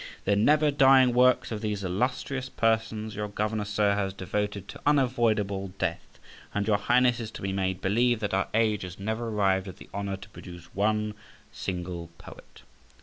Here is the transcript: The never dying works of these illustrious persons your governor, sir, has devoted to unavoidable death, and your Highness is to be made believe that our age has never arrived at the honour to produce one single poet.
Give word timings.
The 0.25 0.35
never 0.35 0.71
dying 0.71 1.13
works 1.13 1.51
of 1.51 1.61
these 1.61 1.83
illustrious 1.83 2.49
persons 2.49 3.13
your 3.15 3.27
governor, 3.27 3.65
sir, 3.65 3.93
has 3.93 4.15
devoted 4.15 4.67
to 4.69 4.81
unavoidable 4.83 5.73
death, 5.77 6.17
and 6.55 6.65
your 6.65 6.79
Highness 6.79 7.19
is 7.19 7.29
to 7.29 7.41
be 7.43 7.53
made 7.53 7.81
believe 7.81 8.19
that 8.21 8.33
our 8.33 8.47
age 8.55 8.81
has 8.81 8.97
never 8.99 9.29
arrived 9.29 9.67
at 9.67 9.77
the 9.77 9.89
honour 9.93 10.17
to 10.17 10.29
produce 10.29 10.73
one 10.73 11.13
single 11.51 12.09
poet. 12.17 12.63